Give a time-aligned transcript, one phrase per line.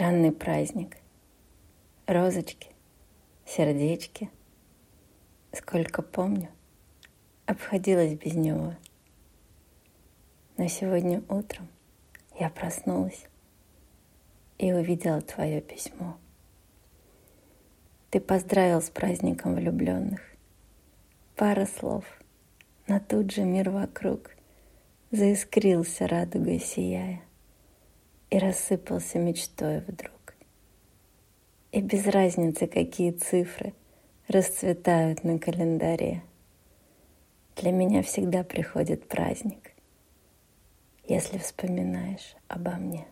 [0.00, 0.96] Странный праздник.
[2.06, 2.68] Розочки,
[3.44, 4.30] сердечки.
[5.52, 6.48] Сколько помню,
[7.44, 8.76] обходилась без него.
[10.56, 11.68] Но сегодня утром
[12.38, 13.26] я проснулась
[14.56, 16.16] и увидела твое письмо.
[18.08, 20.22] Ты поздравил с праздником влюбленных.
[21.36, 22.06] Пара слов,
[22.86, 24.30] но тут же мир вокруг
[25.10, 27.20] заискрился радугой сияя
[28.30, 30.34] и рассыпался мечтой вдруг.
[31.72, 33.74] И без разницы, какие цифры
[34.28, 36.22] расцветают на календаре.
[37.56, 39.72] Для меня всегда приходит праздник,
[41.06, 43.06] если вспоминаешь обо мне.